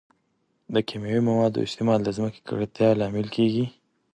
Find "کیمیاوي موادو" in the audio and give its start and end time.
0.87-1.65